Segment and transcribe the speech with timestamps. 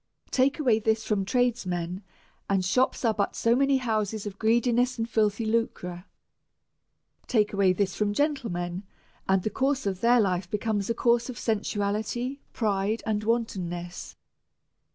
[0.31, 2.01] Take away this from tradesmen,
[2.49, 6.05] and shops are but so many houses of greediness and filthy lucre.
[7.27, 8.81] Take away this from gentlemen,
[9.29, 14.15] and the course of their life becomes a suurce of sensuaiiiy, pride, and wantonness.